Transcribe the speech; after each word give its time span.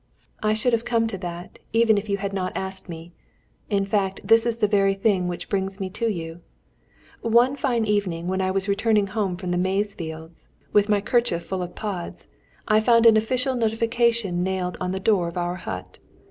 "I 0.41 0.53
should 0.55 0.73
have 0.73 0.83
come 0.83 1.05
to 1.05 1.17
that, 1.19 1.59
even 1.73 1.95
if 1.95 2.09
you 2.09 2.17
had 2.17 2.33
not 2.33 2.57
asked 2.57 2.89
me. 2.89 3.11
In 3.69 3.85
fact, 3.85 4.19
this 4.23 4.47
is 4.47 4.57
the 4.57 4.67
very 4.67 4.95
thing 4.95 5.27
which 5.27 5.47
brings 5.47 5.79
me 5.79 5.91
to 5.91 6.09
you. 6.11 6.41
One 7.21 7.55
fine 7.55 7.85
evening 7.85 8.25
when 8.25 8.41
I 8.41 8.49
was 8.49 8.67
returning 8.67 9.05
home 9.05 9.37
from 9.37 9.51
the 9.51 9.59
maize 9.59 9.93
fields, 9.93 10.47
with 10.73 10.89
my 10.89 11.01
kerchief 11.01 11.45
full 11.45 11.61
of 11.61 11.75
pods, 11.75 12.27
I 12.67 12.79
found 12.79 13.05
an 13.05 13.15
official 13.15 13.53
notification 13.53 14.41
nailed 14.41 14.75
on 14.81 14.89
the 14.89 14.99
door 14.99 15.27
of 15.27 15.37
our 15.37 15.57
hut. 15.57 15.99